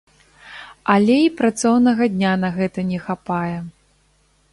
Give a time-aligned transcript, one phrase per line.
[0.93, 3.57] Але і працоўнага дня на гэта не хапае.